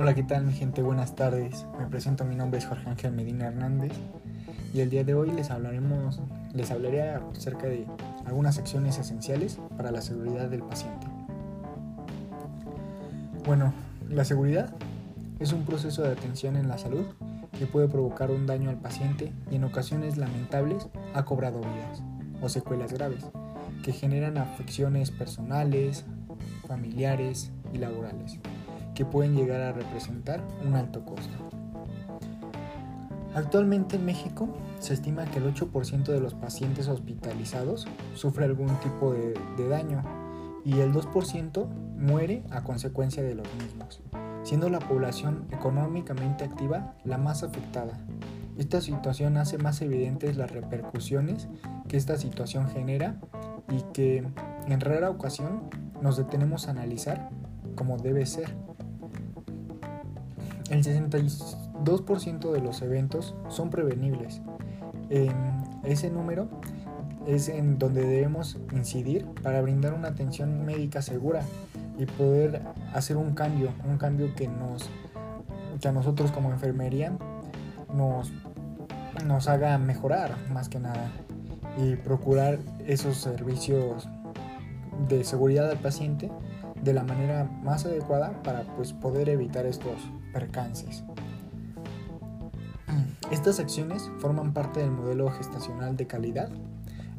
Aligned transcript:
Hola, 0.00 0.14
¿qué 0.14 0.22
tal 0.22 0.44
mi 0.46 0.54
gente? 0.54 0.80
Buenas 0.80 1.14
tardes. 1.14 1.66
Me 1.78 1.84
presento, 1.84 2.24
mi 2.24 2.34
nombre 2.34 2.58
es 2.58 2.64
Jorge 2.64 2.88
Ángel 2.88 3.12
Medina 3.12 3.48
Hernández 3.48 3.92
y 4.72 4.80
el 4.80 4.88
día 4.88 5.04
de 5.04 5.12
hoy 5.12 5.30
les 5.30 5.50
hablaremos, 5.50 6.22
les 6.54 6.70
hablaré 6.70 7.02
acerca 7.10 7.66
de 7.66 7.86
algunas 8.24 8.54
secciones 8.54 8.96
esenciales 8.96 9.60
para 9.76 9.90
la 9.90 10.00
seguridad 10.00 10.48
del 10.48 10.62
paciente. 10.62 11.06
Bueno, 13.44 13.74
la 14.08 14.24
seguridad 14.24 14.74
es 15.38 15.52
un 15.52 15.66
proceso 15.66 16.00
de 16.00 16.12
atención 16.12 16.56
en 16.56 16.68
la 16.68 16.78
salud 16.78 17.04
que 17.58 17.66
puede 17.66 17.86
provocar 17.86 18.30
un 18.30 18.46
daño 18.46 18.70
al 18.70 18.80
paciente 18.80 19.34
y 19.50 19.56
en 19.56 19.64
ocasiones 19.64 20.16
lamentables 20.16 20.88
ha 21.12 21.26
cobrado 21.26 21.58
vidas 21.58 22.02
o 22.40 22.48
secuelas 22.48 22.94
graves 22.94 23.26
que 23.82 23.92
generan 23.92 24.38
afecciones 24.38 25.10
personales, 25.10 26.06
familiares 26.66 27.52
y 27.74 27.76
laborales 27.76 28.40
que 29.00 29.06
pueden 29.06 29.34
llegar 29.34 29.62
a 29.62 29.72
representar 29.72 30.42
un 30.62 30.74
alto 30.74 31.06
costo. 31.06 31.34
Actualmente 33.34 33.96
en 33.96 34.04
México 34.04 34.50
se 34.78 34.92
estima 34.92 35.24
que 35.24 35.38
el 35.38 35.54
8% 35.54 36.04
de 36.04 36.20
los 36.20 36.34
pacientes 36.34 36.86
hospitalizados 36.86 37.88
sufre 38.12 38.44
algún 38.44 38.68
tipo 38.80 39.14
de, 39.14 39.32
de 39.56 39.68
daño 39.70 40.02
y 40.66 40.80
el 40.80 40.92
2% 40.92 41.66
muere 41.96 42.42
a 42.50 42.62
consecuencia 42.62 43.22
de 43.22 43.36
los 43.36 43.46
mismos, 43.54 44.02
siendo 44.42 44.68
la 44.68 44.80
población 44.80 45.46
económicamente 45.50 46.44
activa 46.44 46.94
la 47.02 47.16
más 47.16 47.42
afectada. 47.42 47.98
Esta 48.58 48.82
situación 48.82 49.38
hace 49.38 49.56
más 49.56 49.80
evidentes 49.80 50.36
las 50.36 50.50
repercusiones 50.50 51.48
que 51.88 51.96
esta 51.96 52.18
situación 52.18 52.68
genera 52.68 53.18
y 53.70 53.80
que 53.94 54.26
en 54.66 54.80
rara 54.80 55.08
ocasión 55.08 55.70
nos 56.02 56.18
detenemos 56.18 56.68
a 56.68 56.72
analizar 56.72 57.30
como 57.76 57.96
debe 57.96 58.26
ser. 58.26 58.54
El 60.70 60.84
62% 60.84 62.52
de 62.52 62.60
los 62.60 62.80
eventos 62.80 63.34
son 63.48 63.70
prevenibles. 63.70 64.40
En 65.08 65.34
ese 65.82 66.10
número 66.10 66.48
es 67.26 67.48
en 67.48 67.78
donde 67.78 68.06
debemos 68.06 68.56
incidir 68.72 69.26
para 69.42 69.60
brindar 69.60 69.94
una 69.94 70.08
atención 70.08 70.64
médica 70.64 71.02
segura 71.02 71.42
y 71.98 72.06
poder 72.06 72.62
hacer 72.94 73.16
un 73.16 73.34
cambio, 73.34 73.72
un 73.84 73.98
cambio 73.98 74.34
que 74.34 74.48
nos 74.48 74.88
que 75.80 75.88
a 75.88 75.92
nosotros 75.92 76.30
como 76.30 76.50
enfermería 76.50 77.16
nos, 77.94 78.30
nos 79.26 79.48
haga 79.48 79.76
mejorar 79.78 80.36
más 80.52 80.68
que 80.68 80.78
nada 80.78 81.10
y 81.78 81.96
procurar 81.96 82.58
esos 82.86 83.16
servicios 83.16 84.08
de 85.08 85.24
seguridad 85.24 85.70
al 85.70 85.78
paciente 85.78 86.30
de 86.82 86.92
la 86.92 87.02
manera 87.02 87.44
más 87.62 87.86
adecuada 87.86 88.42
para 88.42 88.62
pues, 88.76 88.92
poder 88.92 89.28
evitar 89.28 89.66
estos 89.66 90.10
percances. 90.32 91.04
Estas 93.30 93.60
acciones 93.60 94.10
forman 94.18 94.52
parte 94.52 94.80
del 94.80 94.90
modelo 94.90 95.30
gestacional 95.30 95.96
de 95.96 96.06
calidad. 96.06 96.50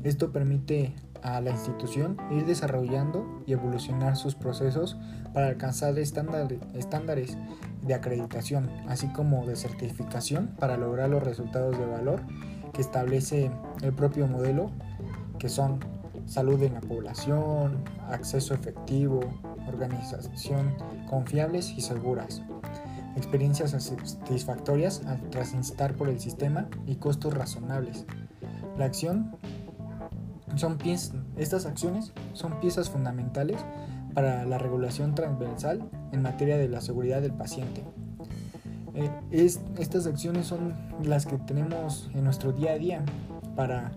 Esto 0.04 0.32
permite 0.32 0.94
a 1.24 1.40
la 1.40 1.52
institución 1.52 2.18
ir 2.32 2.46
desarrollando 2.46 3.44
y 3.46 3.54
evolucionar 3.54 4.18
sus 4.18 4.36
procesos 4.36 4.98
para 5.34 5.48
alcanzar 5.48 5.98
estándares 5.98 7.38
de 7.84 7.94
acreditación, 7.94 8.70
así 8.88 9.08
como 9.14 9.46
de 9.46 9.56
certificación 9.56 10.48
para 10.60 10.78
lograr 10.78 11.10
los 11.10 11.24
resultados 11.24 11.78
de 11.78 11.86
valor 11.86 12.22
que 12.74 12.82
establece 12.82 13.52
el 13.82 13.94
propio 13.94 14.28
modelo, 14.28 14.72
que 15.40 15.50
son 15.50 15.80
salud 16.26 16.62
en 16.64 16.74
la 16.74 16.82
población, 16.82 17.84
acceso 18.10 18.54
efectivo, 18.54 19.22
organización 19.68 20.74
confiables 21.10 21.72
y 21.72 21.82
seguras, 21.82 22.42
experiencias 23.16 23.72
satisfactorias 23.72 25.02
al 25.06 25.22
transitar 25.30 25.96
por 25.96 26.10
el 26.10 26.20
sistema 26.20 26.68
y 26.88 26.96
costos 26.96 27.34
razonables. 27.34 28.06
La 28.78 28.86
acción 28.86 29.36
son 30.56 30.78
estas 31.38 31.66
acciones 31.66 32.12
son 32.34 32.60
piezas 32.60 32.90
fundamentales 32.90 33.64
para 34.14 34.46
la 34.46 34.58
regulación 34.58 35.16
transversal 35.16 35.90
en 36.12 36.22
materia 36.22 36.58
de 36.58 36.68
la 36.68 36.82
seguridad 36.82 37.22
del 37.22 37.34
paciente. 37.34 37.84
Eh, 38.94 39.10
estas 39.32 40.06
acciones 40.06 40.48
son 40.48 40.74
las 41.04 41.26
que 41.26 41.38
tenemos 41.38 42.10
en 42.14 42.26
nuestro 42.26 42.52
día 42.52 42.72
a 42.72 42.78
día 42.78 43.04
para 43.56 43.92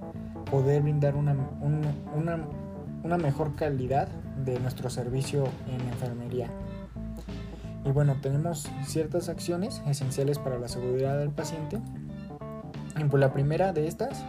poder 0.50 0.82
brindar 0.82 1.16
una, 1.16 1.36
una 3.02 3.18
mejor 3.18 3.56
calidad 3.56 4.08
de 4.44 4.60
nuestro 4.60 4.90
servicio 4.90 5.48
en 5.66 5.80
enfermería. 5.88 6.48
Y 7.84 7.90
bueno, 7.90 8.16
tenemos 8.22 8.70
ciertas 8.86 9.28
acciones 9.28 9.82
esenciales 9.86 10.38
para 10.38 10.58
la 10.58 10.68
seguridad 10.68 11.18
del 11.18 11.30
paciente. 11.30 11.80
Y 12.98 13.04
pues 13.04 13.20
la 13.20 13.32
primera 13.32 13.72
de 13.72 13.86
estas 13.86 14.24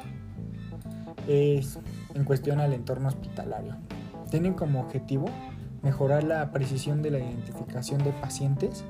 es 1.28 1.80
en 2.14 2.24
cuestión 2.26 2.60
al 2.60 2.74
entorno 2.74 3.08
hospitalario. 3.08 3.76
Tienen 4.30 4.54
como 4.54 4.82
objetivo 4.82 5.28
mejorar 5.84 6.24
la 6.24 6.52
precisión 6.52 7.02
de 7.02 7.12
la 7.12 7.20
identificación 7.20 8.04
de 8.04 8.12
pacientes, 8.12 8.84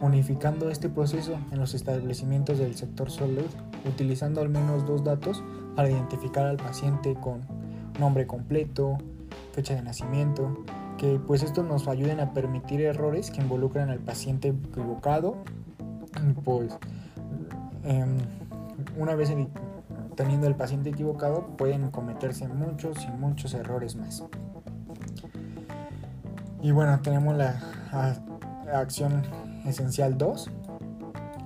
unificando 0.00 0.70
este 0.70 0.88
proceso 0.88 1.38
en 1.52 1.58
los 1.58 1.74
establecimientos 1.74 2.58
del 2.58 2.74
sector 2.74 3.10
salud, 3.10 3.46
utilizando 3.86 4.40
al 4.40 4.48
menos 4.48 4.84
dos 4.86 5.04
datos 5.04 5.42
para 5.74 5.88
identificar 5.88 6.46
al 6.46 6.56
paciente 6.56 7.14
con 7.14 7.42
nombre 7.98 8.26
completo, 8.26 8.98
fecha 9.52 9.74
de 9.74 9.82
nacimiento, 9.82 10.64
que 10.98 11.20
pues 11.24 11.42
esto 11.42 11.62
nos 11.62 11.88
ayuden 11.88 12.20
a 12.20 12.32
permitir 12.32 12.80
errores 12.80 13.30
que 13.30 13.40
involucran 13.40 13.90
al 13.90 13.98
paciente 13.98 14.48
equivocado, 14.48 15.36
pues 16.44 16.76
em, 17.84 18.18
una 18.96 19.14
vez 19.14 19.32
teniendo 20.14 20.46
el 20.46 20.54
paciente 20.54 20.90
equivocado 20.90 21.46
pueden 21.56 21.90
cometerse 21.90 22.48
muchos 22.48 23.04
y 23.04 23.08
muchos 23.08 23.54
errores 23.54 23.96
más. 23.96 24.24
Y 26.62 26.70
bueno, 26.70 26.98
tenemos 27.00 27.36
la 27.36 27.60
acción 28.72 29.22
esencial 29.66 30.16
2, 30.16 30.50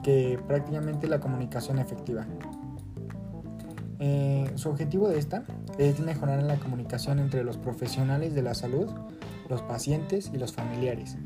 que 0.03 0.39
prácticamente 0.47 1.09
la 1.09 1.21
comunicación 1.21 1.79
efectiva. 1.79 2.27
Eh, 3.99 4.51
su 4.55 4.71
objetivo 4.71 5.09
de 5.09 5.19
esta 5.19 5.45
es 5.79 6.01
mejorar 6.01 6.43
la 6.43 6.57
comunicación 6.57 7.19
entre 7.19 7.45
los 7.45 7.59
profesionales 7.59 8.35
de 8.35 8.43
la 8.43 8.55
salud, 8.55 8.89
los 9.51 9.61
pacientes 9.63 10.31
y 10.33 10.39
los 10.39 10.53
familiares, 10.55 11.19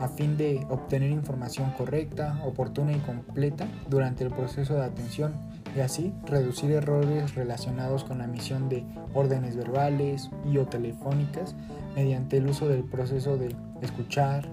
a 0.00 0.08
fin 0.08 0.36
de 0.36 0.66
obtener 0.68 1.10
información 1.10 1.70
correcta, 1.76 2.40
oportuna 2.44 2.92
y 2.92 2.98
completa 3.00 3.68
durante 3.88 4.24
el 4.24 4.30
proceso 4.30 4.74
de 4.74 4.84
atención 4.84 5.34
y 5.76 5.80
así 5.80 6.12
reducir 6.24 6.72
errores 6.72 7.34
relacionados 7.34 8.04
con 8.04 8.18
la 8.18 8.24
emisión 8.24 8.68
de 8.68 8.84
órdenes 9.14 9.56
verbales 9.56 10.30
y 10.50 10.58
o 10.58 10.66
telefónicas 10.66 11.54
mediante 11.94 12.38
el 12.38 12.48
uso 12.48 12.68
del 12.68 12.84
proceso 12.84 13.36
de 13.36 13.54
escuchar, 13.82 14.48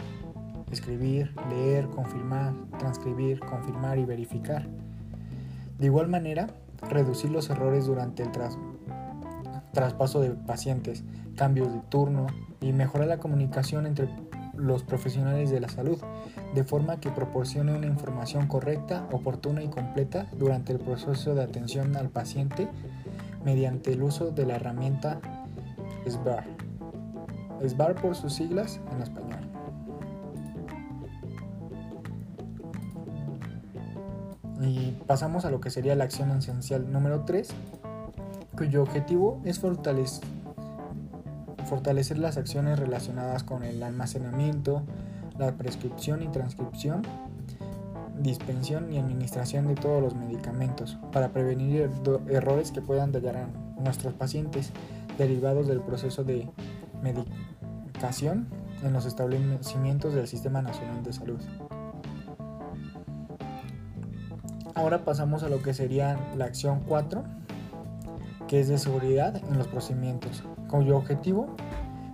escribir, 0.71 1.33
leer, 1.49 1.87
confirmar, 1.87 2.53
transcribir, 2.77 3.39
confirmar 3.39 3.97
y 3.99 4.05
verificar. 4.05 4.67
De 5.79 5.85
igual 5.85 6.07
manera, 6.07 6.47
reducir 6.89 7.31
los 7.31 7.49
errores 7.49 7.85
durante 7.85 8.23
el 8.23 8.31
traspaso 9.73 10.21
de 10.21 10.31
pacientes, 10.31 11.03
cambios 11.35 11.71
de 11.73 11.79
turno 11.89 12.27
y 12.61 12.71
mejorar 12.71 13.07
la 13.07 13.17
comunicación 13.17 13.85
entre 13.85 14.07
los 14.55 14.83
profesionales 14.83 15.49
de 15.49 15.59
la 15.59 15.67
salud, 15.67 15.97
de 16.53 16.63
forma 16.63 16.99
que 16.99 17.09
proporcione 17.09 17.75
una 17.75 17.87
información 17.87 18.47
correcta, 18.47 19.07
oportuna 19.11 19.63
y 19.63 19.67
completa 19.67 20.27
durante 20.37 20.71
el 20.73 20.79
proceso 20.79 21.35
de 21.35 21.43
atención 21.43 21.95
al 21.95 22.09
paciente 22.09 22.67
mediante 23.43 23.91
el 23.93 24.03
uso 24.03 24.31
de 24.31 24.45
la 24.45 24.55
herramienta 24.55 25.19
SBAR. 26.07 26.45
SBAR 27.67 27.95
por 27.95 28.15
sus 28.15 28.33
siglas 28.33 28.79
en 28.91 29.01
español. 29.01 29.39
Y 34.61 34.91
pasamos 35.07 35.43
a 35.45 35.49
lo 35.49 35.59
que 35.59 35.69
sería 35.69 35.95
la 35.95 36.05
acción 36.05 36.31
esencial 36.31 36.89
número 36.91 37.25
3, 37.25 37.49
cuyo 38.55 38.83
objetivo 38.83 39.41
es 39.43 39.59
fortalecer 39.59 40.17
las 42.17 42.37
acciones 42.37 42.79
relacionadas 42.79 43.43
con 43.43 43.63
el 43.63 43.81
almacenamiento, 43.83 44.83
la 45.37 45.55
prescripción 45.57 46.21
y 46.21 46.27
transcripción, 46.27 47.01
dispensión 48.19 48.93
y 48.93 48.99
administración 48.99 49.67
de 49.67 49.75
todos 49.75 50.01
los 50.01 50.15
medicamentos 50.15 50.97
para 51.11 51.33
prevenir 51.33 51.89
errores 52.29 52.71
que 52.71 52.81
puedan 52.81 53.11
dañar 53.11 53.37
a 53.37 53.47
nuestros 53.81 54.13
pacientes 54.13 54.71
derivados 55.17 55.67
del 55.67 55.81
proceso 55.81 56.23
de 56.23 56.49
medicación 57.01 58.47
en 58.83 58.93
los 58.93 59.05
establecimientos 59.05 60.13
del 60.13 60.27
Sistema 60.27 60.61
Nacional 60.61 61.03
de 61.03 61.13
Salud. 61.13 61.39
Ahora 64.75 65.05
pasamos 65.05 65.43
a 65.43 65.49
lo 65.49 65.61
que 65.61 65.73
sería 65.73 66.19
la 66.35 66.45
acción 66.45 66.81
4, 66.87 67.23
que 68.53 68.59
es 68.59 68.67
de 68.67 68.77
seguridad 68.77 69.35
en 69.49 69.57
los 69.57 69.67
procedimientos 69.67 70.43
cuyo 70.67 70.95
objetivo 70.97 71.55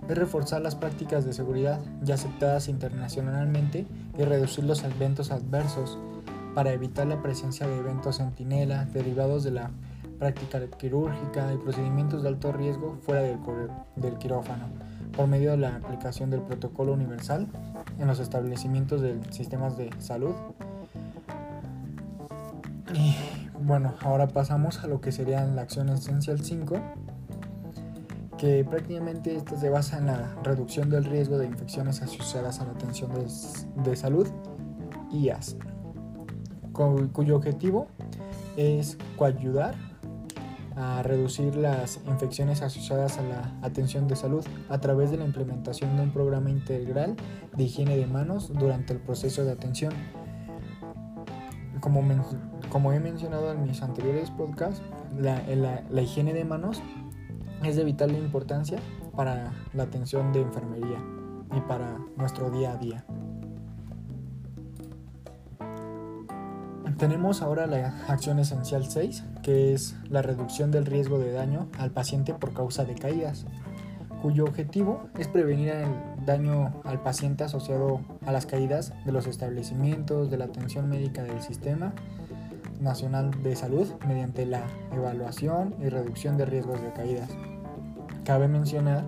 es 0.08 0.16
reforzar 0.16 0.62
las 0.62 0.74
prácticas 0.74 1.26
de 1.26 1.34
seguridad 1.34 1.78
ya 2.00 2.14
aceptadas 2.14 2.68
internacionalmente 2.68 3.84
y 4.18 4.22
reducir 4.22 4.64
los 4.64 4.82
eventos 4.82 5.32
adversos 5.32 5.98
para 6.54 6.72
evitar 6.72 7.06
la 7.08 7.20
presencia 7.20 7.66
de 7.66 7.76
eventos 7.76 8.16
centinela 8.16 8.86
derivados 8.86 9.44
de 9.44 9.50
la 9.50 9.70
práctica 10.18 10.66
quirúrgica 10.78 11.52
y 11.52 11.58
procedimientos 11.58 12.22
de 12.22 12.30
alto 12.30 12.52
riesgo 12.52 12.96
fuera 13.02 13.20
del, 13.20 13.38
del 13.96 14.16
quirófano, 14.16 14.64
por 15.14 15.26
medio 15.26 15.50
de 15.50 15.58
la 15.58 15.76
aplicación 15.76 16.30
del 16.30 16.40
protocolo 16.40 16.94
universal 16.94 17.48
en 17.98 18.06
los 18.06 18.18
establecimientos 18.18 19.02
de 19.02 19.20
sistemas 19.30 19.76
de 19.76 19.90
salud. 19.98 20.32
Bueno, 23.70 23.94
ahora 24.00 24.26
pasamos 24.26 24.82
a 24.82 24.88
lo 24.88 25.00
que 25.00 25.12
sería 25.12 25.44
la 25.44 25.62
acción 25.62 25.90
esencial 25.90 26.40
5, 26.40 26.74
que 28.36 28.64
prácticamente 28.64 29.36
esta 29.36 29.56
se 29.56 29.70
basa 29.70 29.98
en 29.98 30.06
la 30.06 30.34
reducción 30.42 30.90
del 30.90 31.04
riesgo 31.04 31.38
de 31.38 31.46
infecciones 31.46 32.02
asociadas 32.02 32.58
a 32.58 32.64
la 32.64 32.72
atención 32.72 33.12
de, 33.84 33.94
salud, 33.94 34.26
IAS, 35.12 35.56
cuyo 37.12 37.36
objetivo 37.36 37.86
es 38.56 38.98
coayudar 39.16 39.76
a 40.74 41.04
reducir 41.04 41.54
las 41.54 42.00
infecciones 42.08 42.62
asociadas 42.62 43.18
a 43.18 43.22
la 43.22 43.56
atención 43.62 44.08
de 44.08 44.16
salud 44.16 44.44
a 44.68 44.80
través 44.80 45.12
de 45.12 45.18
la 45.18 45.26
implementación 45.26 45.96
de 45.96 46.02
un 46.02 46.10
programa 46.10 46.50
integral 46.50 47.14
de 47.56 47.62
higiene 47.62 47.96
de 47.96 48.08
manos 48.08 48.52
durante 48.52 48.94
el 48.94 48.98
proceso 48.98 49.44
de 49.44 49.52
atención. 49.52 49.92
Como, 51.80 52.92
he 52.92 53.00
mencionado 53.00 53.52
en 53.52 53.64
mis 53.64 53.82
anteriores 53.82 54.30
podcasts, 54.30 54.82
la, 55.18 55.42
la 55.88 56.02
higiene 56.02 56.32
de 56.34 56.44
manos 56.44 56.82
es 57.64 57.76
de 57.76 57.84
vital 57.84 58.12
importancia 58.12 58.78
para 59.16 59.52
la 59.74 59.82
atención 59.84 60.32
de 60.32 60.42
enfermería 60.42 60.98
y 61.56 61.60
para 61.62 61.98
nuestro 62.16 62.50
día 62.50 62.72
a 62.72 62.76
día. 62.76 63.04
Tenemos 67.00 67.40
ahora 67.40 67.66
la 67.66 67.94
acción 68.08 68.38
esencial 68.40 68.84
6, 68.84 69.24
que 69.42 69.72
es 69.72 69.96
la 70.10 70.20
reducción 70.20 70.70
del 70.70 70.84
riesgo 70.84 71.18
de 71.18 71.32
daño 71.32 71.68
al 71.78 71.92
paciente 71.92 72.34
por 72.34 72.52
causa 72.52 72.84
de 72.84 72.94
caídas, 72.94 73.46
cuyo 74.22 74.44
objetivo 74.44 75.08
es 75.18 75.28
prevenir 75.28 75.70
el 75.70 76.24
daño 76.24 76.72
al 76.84 77.02
paciente 77.02 77.44
asociado 77.44 78.00
a 78.26 78.32
las 78.32 78.46
caídas 78.46 78.92
de 79.04 79.12
los 79.12 79.26
establecimientos 79.26 80.30
de 80.30 80.38
la 80.38 80.46
atención 80.46 80.88
médica 80.88 81.22
del 81.22 81.40
Sistema 81.42 81.92
Nacional 82.80 83.30
de 83.42 83.56
Salud 83.56 83.88
mediante 84.06 84.46
la 84.46 84.62
evaluación 84.92 85.74
y 85.80 85.88
reducción 85.88 86.36
de 86.36 86.46
riesgos 86.46 86.80
de 86.82 86.92
caídas. 86.92 87.30
Cabe 88.24 88.48
mencionar 88.48 89.04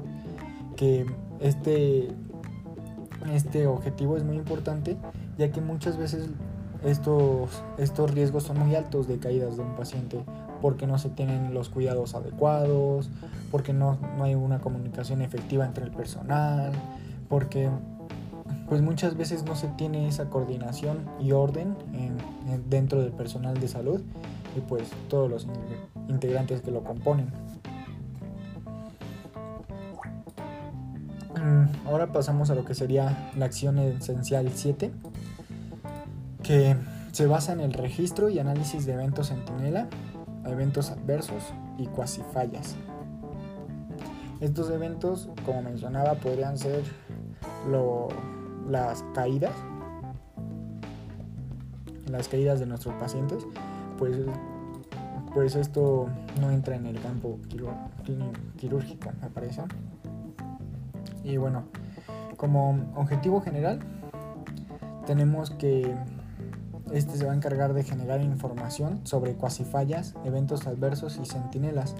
que 0.76 1.06
este, 1.40 2.08
este 3.32 3.66
objetivo 3.66 4.16
es 4.16 4.24
muy 4.24 4.36
importante 4.36 4.96
ya 5.38 5.50
que 5.50 5.60
muchas 5.60 5.96
veces 5.96 6.28
estos, 6.84 7.62
estos 7.78 8.10
riesgos 8.10 8.44
son 8.44 8.58
muy 8.58 8.74
altos 8.74 9.06
de 9.06 9.18
caídas 9.18 9.56
de 9.56 9.62
un 9.62 9.74
paciente 9.76 10.24
porque 10.62 10.86
no 10.86 10.96
se 10.98 11.10
tienen 11.10 11.52
los 11.52 11.68
cuidados 11.68 12.14
adecuados, 12.14 13.10
porque 13.50 13.74
no, 13.74 13.98
hay 14.20 14.36
una 14.36 14.60
comunicación 14.60 15.20
efectiva 15.20 15.66
entre 15.66 15.84
el 15.84 15.90
personal, 15.90 16.72
porque 17.28 17.68
pues 18.68 18.80
muchas 18.80 19.16
veces 19.16 19.44
no 19.44 19.56
se 19.56 19.66
tiene 19.68 20.08
esa 20.08 20.30
coordinación 20.30 21.04
y 21.20 21.32
orden 21.32 21.76
dentro 22.70 23.02
del 23.02 23.12
personal 23.12 23.58
de 23.58 23.68
salud 23.68 24.00
y 24.56 24.60
pues 24.60 24.88
todos 25.08 25.28
los 25.28 25.48
integrantes 26.08 26.62
que 26.62 26.70
lo 26.70 26.84
componen. 26.84 27.26
Mm, 31.34 31.88
ahora 31.88 32.12
pasamos 32.12 32.50
a 32.50 32.54
lo 32.54 32.64
que 32.64 32.74
sería 32.74 33.30
la 33.36 33.46
acción 33.46 33.78
esencial 33.78 34.48
7, 34.54 34.92
que 36.42 36.76
se 37.10 37.26
basa 37.26 37.52
en 37.52 37.60
el 37.60 37.72
registro 37.72 38.28
y 38.28 38.38
análisis 38.38 38.86
de 38.86 38.92
eventos 38.92 39.28
centinela, 39.28 39.88
eventos 40.46 40.90
adversos 40.90 41.52
y 41.78 41.86
cuasi 41.86 42.22
fallas. 42.32 42.76
Estos 44.40 44.70
eventos, 44.70 45.28
como 45.46 45.62
mencionaba, 45.62 46.14
podrían 46.14 46.58
ser 46.58 46.82
las 48.68 49.04
caídas, 49.14 49.52
las 52.08 52.28
caídas 52.28 52.58
de 52.58 52.66
nuestros 52.66 52.94
pacientes, 52.94 53.46
pues, 53.98 54.16
pues 55.32 55.54
esto 55.54 56.08
no 56.40 56.50
entra 56.50 56.74
en 56.74 56.86
el 56.86 57.00
campo 57.00 57.38
quirúrgico, 58.56 59.10
me 59.20 59.30
parece. 59.30 59.62
Y 61.22 61.36
bueno, 61.36 61.64
como 62.36 62.92
objetivo 62.96 63.40
general, 63.40 63.78
tenemos 65.06 65.50
que 65.50 65.94
este 66.92 67.16
se 67.16 67.24
va 67.24 67.32
a 67.32 67.34
encargar 67.34 67.72
de 67.72 67.84
generar 67.84 68.20
información 68.20 69.00
sobre 69.04 69.34
cuasifallas, 69.34 70.14
eventos 70.24 70.66
adversos 70.66 71.18
y 71.22 71.26
centinelas 71.26 71.94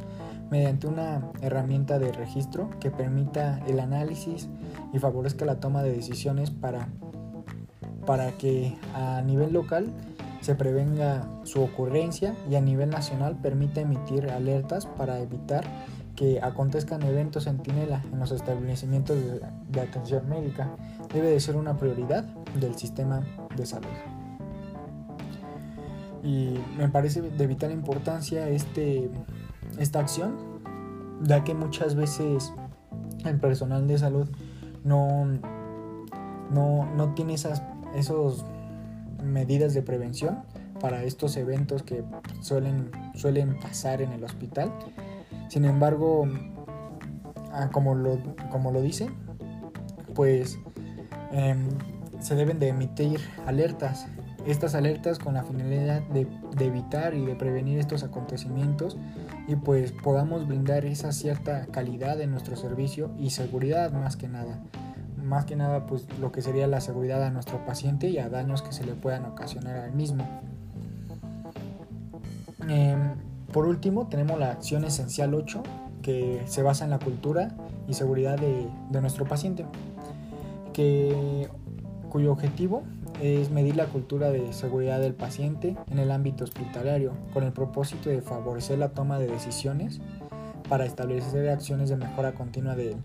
mediante 0.51 0.87
una 0.87 1.31
herramienta 1.41 1.99
de 1.99 2.13
registro 2.13 2.69
que 2.79 2.91
permita 2.91 3.61
el 3.67 3.81
análisis 3.81 4.49
y 4.93 4.99
favorezca 4.99 5.47
la 5.47 5.61
toma 5.61 5.83
de 5.83 5.93
decisiones 5.93 6.51
para, 6.51 6.89
para 8.05 8.33
que 8.33 8.77
a 8.95 9.23
nivel 9.23 9.55
local 9.55 9.87
se 10.43 10.55
prevenga 10.55 11.27
su 11.45 11.63
ocurrencia 11.63 12.35
y 12.51 12.57
a 12.57 12.61
nivel 12.61 12.91
nacional 12.91 13.39
permita 13.41 13.81
emitir 13.81 14.29
alertas 14.29 14.87
para 14.87 15.21
evitar 15.21 15.65
que 16.17 16.41
acontezcan 16.43 17.03
eventos 17.05 17.45
centinela 17.45 18.05
en 18.13 18.19
los 18.19 18.33
establecimientos 18.33 19.17
de, 19.17 19.41
de 19.71 19.81
atención 19.81 20.29
médica. 20.29 20.77
Debe 21.15 21.31
de 21.31 21.41
ser 21.41 21.57
una 21.57 21.79
prioridad 21.79 22.25
del 22.61 22.75
sistema 22.75 23.23
de 23.57 23.65
salud 23.65 24.12
y 26.23 26.55
me 26.77 26.89
parece 26.89 27.21
de 27.21 27.47
vital 27.47 27.73
importancia 27.73 28.49
este, 28.49 29.11
esta 29.79 30.01
acción, 30.01 30.37
ya 31.23 31.43
que 31.45 31.55
muchas 31.55 31.95
veces 31.95 32.53
el 33.25 33.39
personal 33.39 33.87
de 33.87 33.99
salud 33.99 34.29
no, 34.85 35.27
no, 36.51 37.15
tiene 37.15 37.35
esas 37.35 37.63
esos 37.95 38.45
medidas 39.23 39.75
de 39.75 39.83
prevención 39.83 40.43
para 40.81 41.05
estos 41.05 41.37
eventos 41.37 41.83
que 41.83 42.03
suelen, 42.41 42.91
suelen 43.15 43.59
pasar 43.61 44.03
en 44.03 44.13
el 44.13 44.25
hospital. 44.25 44.73
Sin 45.49 45.65
embargo, 45.65 46.27
ah, 47.53 47.69
como, 47.71 47.95
lo, 47.95 48.19
como 48.51 48.73
lo 48.73 48.81
dice, 48.81 49.11
pues 50.15 50.59
em, 51.31 51.69
se 52.21 52.35
deben 52.35 52.59
de 52.59 52.69
emitir 52.69 53.21
alertas 53.47 54.07
estas 54.47 54.75
alertas 54.75 55.19
con 55.19 55.35
la 55.35 55.45
finalidad 55.45 56.03
de, 56.03 56.27
evitar 56.61 57.15
y 57.15 57.25
de 57.25 57.35
prevenir 57.35 57.79
estos 57.79 58.03
acontecimientos 58.03 58.97
y 59.47 59.57
pues 59.57 59.93
podamos 59.93 60.47
brindar 60.47 60.85
esa 60.85 61.13
cierta 61.13 61.67
calidad 61.67 62.21
en 62.21 62.31
nuestro 62.31 62.57
servicio 62.57 63.11
y 63.19 63.31
seguridad 63.31 63.93
más 63.93 64.17
que 64.17 64.29
nada. 64.29 64.61
Más 65.17 65.45
que 65.45 65.57
nada 65.57 65.87
pues 65.87 66.07
lo 66.19 66.33
que 66.33 66.43
sería 66.43 66.67
la 66.67 66.81
seguridad 66.81 67.23
a 67.23 67.31
nuestro 67.31 67.65
paciente 67.65 68.09
y 68.09 68.19
a 68.19 68.29
daños 68.29 68.63
que 68.63 68.73
se 68.73 68.85
le 68.85 68.95
puedan 68.95 69.25
ocasionar 69.25 69.77
al 69.77 69.93
mismo. 69.93 70.27
Em, 72.69 73.15
por 73.53 73.67
último 73.67 74.09
tenemos 74.09 74.39
la 74.39 74.51
acción 74.51 74.85
esencial 74.85 75.35
8 75.35 75.63
que 76.03 76.43
se 76.47 76.63
basa 76.63 76.85
en 76.85 76.91
la 76.91 76.99
cultura 76.99 77.55
y 77.87 77.95
seguridad 77.95 78.39
de, 78.39 78.69
de 78.91 79.01
nuestro 79.01 79.25
paciente, 79.25 79.65
que, 80.73 81.49
cuyo 82.13 82.31
objetivo 82.33 82.83
es 83.23 83.51
medir 83.51 83.77
la 83.77 83.87
cultura 83.87 84.31
de 84.31 84.53
seguridad 84.53 85.01
del 85.01 85.15
paciente 85.15 85.77
en 85.91 86.01
el 86.01 86.11
ámbito 86.11 86.43
hospitalario 86.43 87.13
con 87.33 87.45
el 87.45 87.53
propósito 87.53 88.11
de 88.11 88.21
favorecer 88.21 88.81
la 88.81 88.89
toma 88.89 89.21
de 89.21 89.29
decisiones 89.29 90.01
para 90.69 90.85
establecer 90.85 91.49
acciones 91.49 91.89
de 91.89 91.97
mejora 91.97 92.33
continua 92.33 92.75
del 92.75 92.97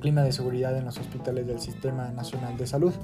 clima 0.00 0.22
de 0.22 0.32
seguridad 0.32 0.74
en 0.78 0.86
los 0.86 0.98
hospitales 0.98 1.46
del 1.46 1.60
Sistema 1.60 2.10
Nacional 2.10 2.56
de 2.56 2.66
Salud. 2.66 2.94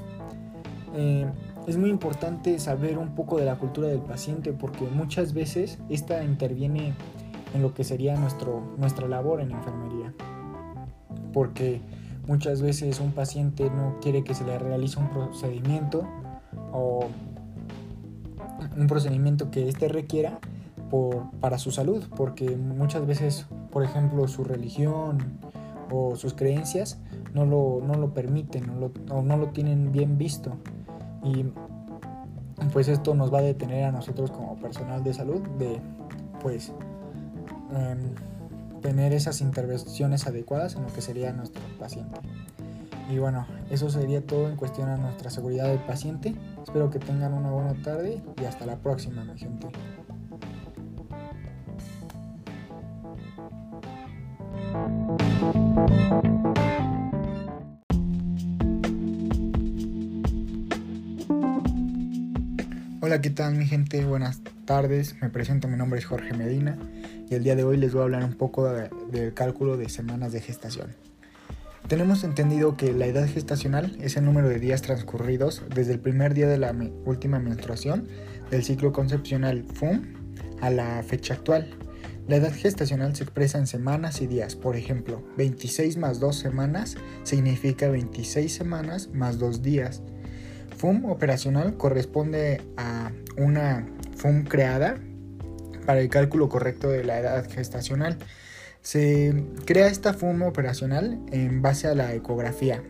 Eh, 0.97 1.27
es 1.67 1.77
muy 1.77 1.91
importante 1.91 2.59
saber 2.59 2.97
un 2.97 3.15
poco 3.15 3.37
de 3.37 3.45
la 3.45 3.57
cultura 3.59 3.89
del 3.89 4.01
paciente 4.01 4.55
porque 4.55 4.87
muchas 4.87 5.35
veces 5.35 5.79
esta 5.91 6.25
interviene 6.25 6.95
en 7.53 7.61
lo 7.61 7.75
que 7.75 7.85
sería 7.85 8.17
nuestro, 8.17 8.63
nuestra 8.79 9.07
labor 9.07 9.43
en 9.43 9.51
enfermería. 9.51 10.15
Porque 11.35 11.83
Muchas 12.27 12.63
veces 12.63 13.01
un 13.01 13.13
paciente 13.13 13.71
no 13.71 13.99
quiere 14.01 14.25
que 14.25 14.35
se 14.35 14.45
le 14.45 14.59
realice 14.59 14.99
un 14.99 15.11
procedimiento 15.11 16.09
o 16.73 17.07
un 18.77 18.87
procedimiento 18.87 19.51
que 19.51 19.69
éste 19.69 19.89
requiera 19.89 20.39
por, 20.91 21.31
para 21.41 21.59
su 21.59 21.71
salud, 21.71 22.05
porque 22.17 22.57
muchas 22.57 23.07
veces, 23.07 23.47
por 23.71 23.85
ejemplo, 23.85 24.27
su 24.29 24.45
religión 24.45 25.19
o 25.91 26.17
sus 26.17 26.35
creencias 26.35 26.99
no 27.35 27.45
lo, 27.45 27.81
no 27.85 27.95
lo 27.95 28.15
permiten 28.15 28.71
o 29.11 29.23
no 29.23 29.37
lo 29.37 29.49
tienen 29.49 29.93
bien 29.93 30.17
visto. 30.17 30.57
Y 31.23 31.47
pues 32.73 32.89
esto 32.89 33.15
nos 33.15 33.33
va 33.33 33.39
a 33.39 33.43
detener 33.43 33.85
a 33.85 33.93
nosotros 33.93 34.31
como 34.31 34.57
personal 34.57 35.03
de 35.03 35.13
salud 35.13 35.41
de 35.59 35.81
pues 36.41 36.73
em, 37.73 38.15
tener 38.85 39.15
esas 39.15 39.41
intervenciones 39.41 40.27
adecuadas 40.27 40.75
en 40.77 40.83
lo 40.83 40.93
que 40.93 41.01
sería 41.01 41.33
nuestro 41.33 41.63
paciente. 41.79 42.21
Y 43.11 43.17
bueno, 43.17 43.47
eso 43.71 43.89
sería 43.89 44.21
todo 44.21 44.47
en 44.47 44.57
cuestión 44.57 44.91
a 44.91 44.99
nuestra 44.99 45.31
seguridad 45.31 45.69
del 45.69 45.79
paciente. 45.79 46.35
Espero 46.63 46.91
que 46.91 46.99
tengan 46.99 47.33
una 47.33 47.51
buena 47.51 47.73
tarde 47.83 48.23
y 48.39 48.45
hasta 48.45 48.67
la 48.67 48.77
próxima, 48.77 49.25
mi 49.25 49.39
gente. 49.39 49.69
Hola, 63.01 63.23
¿qué 63.23 63.31
tal 63.31 63.55
mi 63.55 63.65
gente? 63.65 64.05
Buenas 64.05 64.43
tardes. 64.65 65.17
Me 65.21 65.31
presento, 65.31 65.69
mi 65.69 65.77
nombre 65.77 65.99
es 65.99 66.07
Jorge 66.07 66.33
Medina 66.35 66.79
y 67.31 67.35
el 67.35 67.45
día 67.45 67.57
de 67.57 67.65
hoy 67.65 67.77
les 67.77 67.93
voy 67.93 68.01
a 68.01 68.05
hablar 68.05 68.25
un 68.25 68.35
poco 68.35 68.69
del 68.69 69.35
cálculo 69.35 69.77
de 69.77 69.89
semanas 69.89 70.33
de 70.33 70.41
gestación. 70.41 70.95
Tenemos 71.89 72.25
entendido 72.25 72.77
que 72.77 72.93
la 72.93 73.07
edad 73.07 73.29
gestacional 73.29 73.97
es 74.01 74.17
el 74.17 74.25
número 74.25 74.49
de 74.49 74.59
días 74.59 74.81
transcurridos 74.81 75.63
desde 75.75 75.93
el 75.93 76.01
primer 76.01 76.33
día 76.33 76.49
de 76.49 76.57
la 76.57 76.75
última 77.05 77.39
menstruación 77.39 78.09
del 78.51 78.65
ciclo 78.65 78.93
concepcional 78.93 79.65
FUM 79.65 80.03
a 80.63 80.71
la 80.71 81.03
fecha 81.03 81.35
actual. 81.35 81.69
La 82.27 82.37
edad 82.37 82.55
gestacional 82.55 83.15
se 83.15 83.25
expresa 83.25 83.59
en 83.59 83.67
semanas 83.67 84.23
y 84.23 84.27
días. 84.27 84.57
Por 84.57 84.77
ejemplo, 84.77 85.23
26 85.37 85.99
más 85.99 86.21
2 86.21 86.35
semanas 86.35 86.97
significa 87.23 87.91
26 87.91 88.51
semanas 88.51 89.11
más 89.13 89.39
2 89.39 89.61
días. 89.61 90.03
FUM 90.79 91.05
operacional 91.05 91.77
corresponde 91.77 92.63
a 92.79 93.13
una 93.37 93.87
FUM 94.25 94.45
creada 94.45 94.97
para 95.85 96.01
el 96.01 96.09
cálculo 96.09 96.49
correcto 96.49 96.89
de 96.89 97.05
la 97.05 97.21
edad 97.21 97.47
gestacional. 97.51 98.17
Se 98.81 99.35
crea 99.67 99.89
esta 99.89 100.15
FUM 100.15 100.41
operacional 100.45 101.21
en 101.31 101.61
base 101.61 101.89
a 101.89 101.95
la 101.95 102.15
ecografía, 102.15 102.83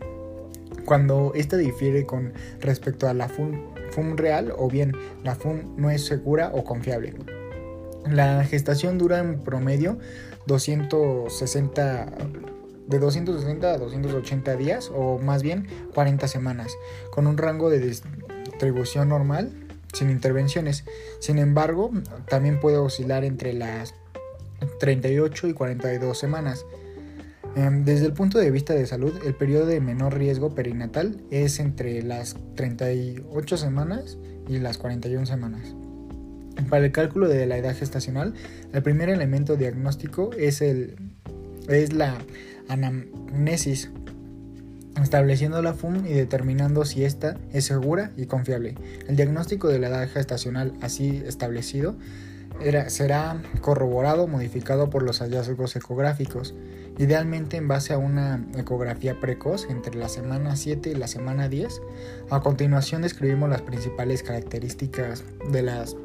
cuando 0.85 1.33
ésta 1.35 1.57
difiere 1.57 2.05
con 2.05 2.31
respecto 2.61 3.09
a 3.09 3.13
la 3.13 3.27
FUM, 3.27 3.73
FUM 3.91 4.15
real 4.15 4.53
o 4.57 4.69
bien 4.69 4.93
la 5.25 5.35
FUM 5.35 5.75
no 5.75 5.89
es 5.89 6.05
segura 6.05 6.51
o 6.53 6.63
confiable. 6.63 7.13
La 8.09 8.45
gestación 8.45 8.97
dura 8.97 9.19
en 9.19 9.43
promedio 9.43 9.97
260 10.47 12.13
de 12.87 12.99
260 12.99 13.73
a 13.73 13.77
280 13.77 14.55
días 14.55 14.89
o 14.93 15.17
más 15.17 15.43
bien 15.43 15.67
40 15.93 16.29
semanas, 16.29 16.71
con 17.11 17.27
un 17.27 17.37
rango 17.37 17.69
de 17.69 17.79
distribución 17.79 19.09
normal 19.09 19.64
sin 19.95 20.09
intervenciones. 20.09 20.85
Sin 21.19 21.39
embargo, 21.39 21.91
también 22.27 22.59
puede 22.59 22.77
oscilar 22.77 23.23
entre 23.23 23.53
las 23.53 23.95
38 24.79 25.47
y 25.47 25.53
42 25.53 26.17
semanas. 26.17 26.65
Em, 27.55 27.85
desde 27.85 28.05
el 28.05 28.13
punto 28.13 28.37
de 28.37 28.51
vista 28.51 28.73
de 28.73 28.85
salud, 28.85 29.13
el 29.25 29.33
periodo 29.33 29.65
de 29.65 29.79
menor 29.79 30.17
riesgo 30.17 30.53
perinatal 30.53 31.21
es 31.31 31.59
entre 31.59 32.03
las 32.03 32.35
38 32.55 33.57
semanas 33.57 34.17
y 34.47 34.59
las 34.59 34.77
41 34.77 35.25
semanas. 35.25 35.73
Para 36.69 36.85
el 36.85 36.91
cálculo 36.91 37.27
de 37.27 37.45
la 37.45 37.57
edad 37.57 37.75
gestacional, 37.75 38.33
el 38.73 38.83
primer 38.83 39.09
elemento 39.09 39.55
diagnóstico 39.55 40.31
es, 40.37 40.61
el, 40.61 40.95
es 41.67 41.93
la 41.93 42.17
anamnesis, 42.67 43.89
estableciendo 45.01 45.61
la 45.61 45.73
FUM 45.73 46.05
y 46.05 46.13
determinando 46.13 46.85
si 46.85 47.03
ésta 47.03 47.37
es 47.53 47.65
segura 47.65 48.11
y 48.17 48.25
confiable. 48.25 48.75
El 49.07 49.15
diagnóstico 49.15 49.67
de 49.67 49.79
la 49.79 49.87
edad 49.87 50.09
gestacional 50.09 50.73
así 50.81 51.23
establecido 51.25 51.95
será 52.87 53.41
corroborado, 53.61 54.27
modificado 54.27 54.89
por 54.89 55.03
los 55.03 55.19
hallazgos 55.19 55.75
ecográficos, 55.75 56.55
idealmente 56.97 57.57
en 57.57 57.67
base 57.67 57.93
a 57.93 57.97
una 57.97 58.45
ecografía 58.55 59.19
precoz 59.19 59.67
entre 59.69 59.95
la 59.95 60.07
semana 60.07 60.55
7 60.55 60.91
y 60.91 60.95
la 60.95 61.07
semana 61.07 61.49
10. 61.49 61.81
A 62.29 62.39
continuación 62.39 63.01
describimos 63.01 63.49
las 63.49 63.61
principales 63.61 64.23
características 64.23 65.25
de 65.51 65.61
las 65.63 65.97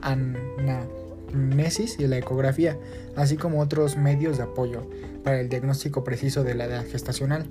anamnesis 0.00 1.96
y 2.00 2.08
la 2.08 2.18
ecografía, 2.18 2.76
así 3.14 3.36
como 3.36 3.60
otros 3.60 3.96
medios 3.96 4.38
de 4.38 4.44
apoyo 4.44 4.88
para 5.22 5.40
el 5.40 5.48
diagnóstico 5.48 6.02
preciso 6.02 6.42
de 6.42 6.54
la 6.54 6.64
edad 6.64 6.84
gestacional. 6.84 7.46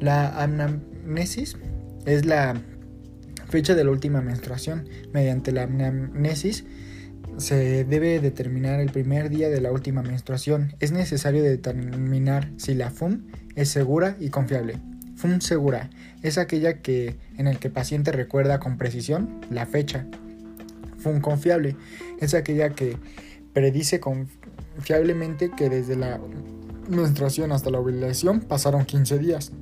La 0.00 0.42
anamnesis 0.42 1.56
es 2.06 2.24
la 2.24 2.60
fecha 3.48 3.74
de 3.74 3.84
la 3.84 3.90
última 3.90 4.20
menstruación. 4.20 4.88
Mediante 5.12 5.52
la 5.52 5.64
anamnesis 5.64 6.64
se 7.38 7.84
debe 7.84 8.20
determinar 8.20 8.80
el 8.80 8.90
primer 8.90 9.30
día 9.30 9.48
de 9.48 9.60
la 9.60 9.72
última 9.72 10.02
menstruación. 10.02 10.74
Es 10.80 10.92
necesario 10.92 11.42
determinar 11.42 12.50
si 12.56 12.74
la 12.74 12.90
FUM 12.90 13.26
es 13.56 13.68
segura 13.70 14.16
y 14.20 14.30
confiable. 14.30 14.78
FUM 15.16 15.40
segura 15.40 15.90
es 16.22 16.38
aquella 16.38 16.80
que 16.80 17.16
en 17.36 17.48
el 17.48 17.58
que 17.58 17.68
el 17.68 17.74
paciente 17.74 18.12
recuerda 18.12 18.60
con 18.60 18.78
precisión 18.78 19.40
la 19.50 19.66
fecha. 19.66 20.06
FUM 20.98 21.20
confiable 21.20 21.76
es 22.20 22.34
aquella 22.34 22.70
que 22.70 22.96
predice 23.52 23.98
confiablemente 23.98 25.50
que 25.50 25.68
desde 25.68 25.96
la 25.96 26.20
menstruación 26.88 27.52
hasta 27.52 27.70
la 27.70 27.80
ovulación 27.80 28.40
pasaron 28.40 28.84
15 28.84 29.18
días. 29.18 29.52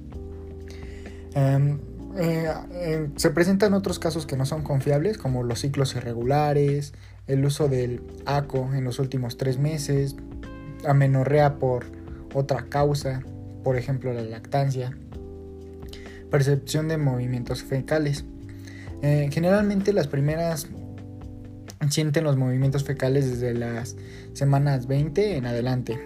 Em, 1.36 1.78
eh, 2.16 2.50
eh, 2.72 3.10
se 3.16 3.30
presentan 3.30 3.74
otros 3.74 3.98
casos 3.98 4.24
que 4.24 4.38
no 4.38 4.46
son 4.46 4.62
confiables, 4.62 5.18
como 5.18 5.42
los 5.42 5.60
ciclos 5.60 5.94
irregulares, 5.94 6.94
el 7.26 7.44
uso 7.44 7.68
del 7.68 8.02
ACO 8.24 8.70
en 8.72 8.84
los 8.84 8.98
últimos 8.98 9.36
tres 9.36 9.58
meses, 9.58 10.16
amenorrea 10.86 11.58
por 11.58 11.84
otra 12.32 12.70
causa, 12.70 13.22
por 13.62 13.76
ejemplo 13.76 14.14
la 14.14 14.22
lactancia, 14.22 14.96
percepción 16.30 16.88
de 16.88 16.96
movimientos 16.96 17.62
fecales. 17.62 18.24
Eh, 19.02 19.28
generalmente 19.30 19.92
las 19.92 20.06
primeras 20.06 20.68
sienten 21.90 22.24
los 22.24 22.38
movimientos 22.38 22.82
fecales 22.84 23.28
desde 23.30 23.52
las 23.52 23.94
semanas 24.32 24.86
20 24.86 25.36
en 25.36 25.44
adelante. 25.44 25.98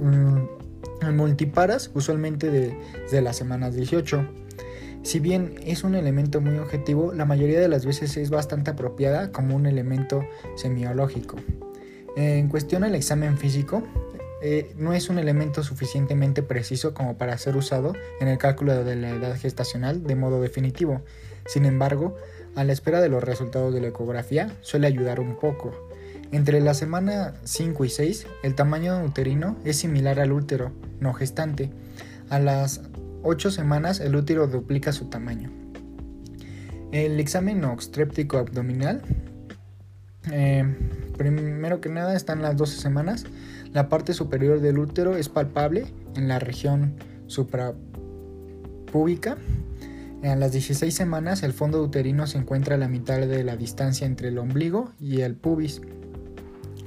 Mm, 0.00 0.57
en 1.02 1.16
multiparas, 1.16 1.90
usualmente 1.94 2.50
desde 2.50 3.22
las 3.22 3.36
semanas 3.36 3.74
18. 3.74 4.26
Si 5.02 5.20
bien 5.20 5.54
es 5.64 5.84
un 5.84 5.94
elemento 5.94 6.40
muy 6.40 6.58
objetivo, 6.58 7.12
la 7.12 7.24
mayoría 7.24 7.60
de 7.60 7.68
las 7.68 7.86
veces 7.86 8.16
es 8.16 8.30
bastante 8.30 8.70
apropiada 8.70 9.32
como 9.32 9.56
un 9.56 9.66
elemento 9.66 10.24
semiológico. 10.56 11.36
En 12.16 12.48
cuestión 12.48 12.84
al 12.84 12.94
examen 12.94 13.38
físico, 13.38 13.82
eh, 14.40 14.72
no 14.76 14.92
es 14.92 15.08
un 15.08 15.18
elemento 15.18 15.62
suficientemente 15.62 16.42
preciso 16.42 16.94
como 16.94 17.16
para 17.16 17.38
ser 17.38 17.56
usado 17.56 17.94
en 18.20 18.28
el 18.28 18.38
cálculo 18.38 18.84
de 18.84 18.96
la 18.96 19.10
edad 19.10 19.36
gestacional 19.36 20.04
de 20.04 20.14
modo 20.14 20.40
definitivo. 20.40 21.02
Sin 21.46 21.64
embargo, 21.64 22.16
a 22.54 22.64
la 22.64 22.72
espera 22.72 23.00
de 23.00 23.08
los 23.08 23.22
resultados 23.22 23.72
de 23.72 23.80
la 23.80 23.88
ecografía 23.88 24.56
suele 24.60 24.86
ayudar 24.86 25.20
un 25.20 25.36
poco. 25.36 25.87
Entre 26.30 26.60
la 26.60 26.74
semana 26.74 27.32
5 27.44 27.86
y 27.86 27.88
6, 27.88 28.26
el 28.42 28.54
tamaño 28.54 29.02
uterino 29.02 29.56
es 29.64 29.78
similar 29.78 30.20
al 30.20 30.32
útero 30.32 30.72
no 31.00 31.14
gestante. 31.14 31.70
A 32.28 32.38
las 32.38 32.82
8 33.22 33.50
semanas, 33.50 34.00
el 34.00 34.14
útero 34.14 34.46
duplica 34.46 34.92
su 34.92 35.06
tamaño. 35.06 35.50
El 36.92 37.18
examen 37.18 37.64
obstétrico 37.64 38.36
abdominal, 38.36 39.00
eh, 40.30 40.66
primero 41.16 41.80
que 41.80 41.88
nada, 41.88 42.14
están 42.14 42.42
las 42.42 42.58
12 42.58 42.78
semanas. 42.78 43.24
La 43.72 43.88
parte 43.88 44.12
superior 44.12 44.60
del 44.60 44.78
útero 44.78 45.16
es 45.16 45.30
palpable 45.30 45.86
en 46.14 46.28
la 46.28 46.38
región 46.38 46.96
suprapúbica. 47.26 49.38
En 50.22 50.40
las 50.40 50.52
16 50.52 50.94
semanas, 50.94 51.42
el 51.42 51.54
fondo 51.54 51.82
uterino 51.82 52.26
se 52.26 52.36
encuentra 52.38 52.74
a 52.74 52.78
la 52.78 52.88
mitad 52.88 53.18
de 53.18 53.44
la 53.44 53.56
distancia 53.56 54.06
entre 54.06 54.28
el 54.28 54.36
ombligo 54.38 54.92
y 54.98 55.20
el 55.20 55.36
pubis. 55.36 55.80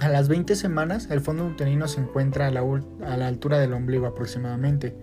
A 0.01 0.09
las 0.09 0.29
20 0.29 0.55
semanas, 0.55 1.09
el 1.11 1.21
fondo 1.21 1.45
uterino 1.45 1.87
se 1.87 2.01
encuentra 2.01 2.47
a 2.47 2.51
la, 2.51 3.27
altura 3.27 3.59
del 3.59 3.71
ombligo 3.71 4.07
aproximadamente. 4.07 4.95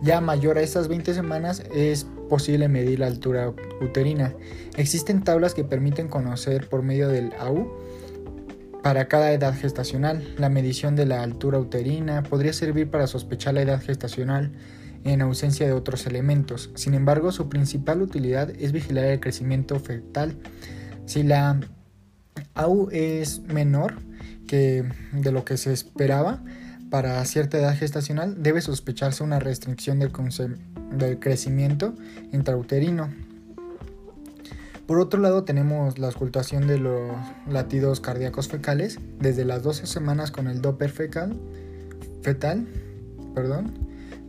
Ya 0.00 0.22
mayor 0.22 0.56
a 0.56 0.62
estas 0.62 0.88
20 0.88 1.12
semanas 1.12 1.62
es 1.74 2.06
posible 2.30 2.68
medir 2.68 3.00
la 3.00 3.08
altura 3.08 3.52
uterina. 3.82 4.32
Existen 4.78 5.22
tablas 5.22 5.52
que 5.52 5.64
permiten 5.64 6.08
conocer 6.08 6.66
por 6.66 6.82
medio 6.82 7.08
del 7.08 7.34
AU 7.38 7.70
para 8.82 9.06
cada 9.06 9.32
edad 9.32 9.54
gestacional. 9.54 10.34
La 10.38 10.48
medición 10.48 10.96
de 10.96 11.04
la 11.04 11.22
altura 11.22 11.58
uterina 11.58 12.22
podría 12.22 12.54
servir 12.54 12.90
para 12.90 13.06
sospechar 13.06 13.52
la 13.52 13.60
edad 13.60 13.82
gestacional 13.82 14.50
en 15.04 15.20
ausencia 15.20 15.66
de 15.66 15.74
otros 15.74 16.06
elementos. 16.06 16.70
Sin 16.74 16.94
embargo, 16.94 17.32
su 17.32 17.50
principal 17.50 18.00
utilidad 18.00 18.48
es 18.58 18.72
vigilar 18.72 19.04
el 19.04 19.20
crecimiento 19.20 19.78
fetal. 19.78 20.38
Si 21.04 21.22
la 21.22 21.60
AU 22.54 22.88
es 22.90 23.40
menor 23.40 23.94
que 24.46 24.84
de 25.12 25.32
lo 25.32 25.44
que 25.44 25.56
se 25.56 25.72
esperaba 25.72 26.42
para 26.90 27.24
cierta 27.24 27.56
edad 27.58 27.76
gestacional, 27.76 28.42
debe 28.42 28.60
sospecharse 28.60 29.22
una 29.22 29.38
restricción 29.38 30.00
del, 30.00 30.10
crecimiento 31.20 31.94
intrauterino. 32.32 33.10
Por 34.86 34.98
otro 34.98 35.20
lado 35.20 35.44
tenemos 35.44 36.00
la 36.00 36.08
ocultación 36.08 36.66
de 36.66 36.78
los 36.78 37.12
latidos 37.48 38.00
cardíacos 38.00 38.48
fecales 38.48 38.98
desde 39.20 39.44
las 39.44 39.62
12 39.62 39.86
semanas 39.86 40.32
con 40.32 40.48
el 40.48 40.60
Doppler 40.60 40.90
fecal, 40.90 41.40
fetal, 42.22 42.66
perdón, 43.36 43.72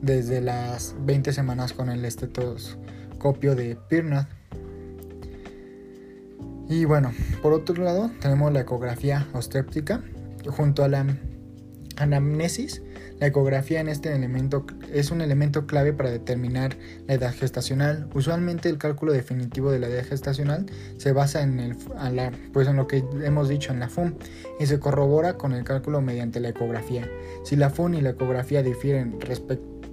desde 0.04 0.40
las 0.40 0.96
20 1.04 1.34
semanas 1.34 1.74
con 1.74 1.90
el 1.90 2.06
estetoscopio 2.06 3.56
de 3.56 3.76
Pirnat. 3.90 4.30
Y 6.72 6.86
bueno, 6.86 7.12
por 7.42 7.52
otro 7.52 7.84
lado 7.84 8.10
tenemos 8.22 8.52
la 8.54 8.62
ecografía 8.62 9.28
obstétrica 9.34 10.02
junto 10.48 10.86
a 10.86 10.88
la 10.88 11.06
anamnesis 11.98 12.82
la 13.22 13.28
ecografía 13.28 13.80
en 13.80 13.88
este 13.88 14.12
elemento 14.16 14.66
es 14.92 15.12
un 15.12 15.22
elemento 15.22 15.68
clave 15.68 15.94
para 15.94 16.10
determinar 16.10 16.76
la 17.06 17.14
edad 17.14 17.32
gestacional. 17.32 18.10
Usualmente 18.16 18.68
el 18.68 18.80
cálculo 18.80 19.14
definitivo 19.14 19.72
de 19.72 19.78
la 19.78 19.90
edad 19.90 20.04
gestacional 20.04 20.66
se 20.98 21.12
basa 21.12 21.44
en, 21.44 21.60
el, 21.60 21.76
pues 22.52 22.68
en 22.68 22.78
lo 22.78 22.88
que 22.88 23.04
hemos 23.24 23.48
dicho 23.48 23.72
en 23.72 23.80
la 23.80 23.90
FUM 23.90 24.16
y 24.60 24.66
se 24.66 24.80
corrobora 24.80 25.38
con 25.38 25.54
el 25.54 25.64
cálculo 25.64 26.02
mediante 26.02 26.40
la 26.40 26.50
ecografía. 26.50 27.08
Si 27.46 27.56
la 27.56 27.70
FUM 27.70 27.94
y 27.94 28.02
la 28.02 28.10
ecografía 28.10 28.64
difieren 28.64 29.20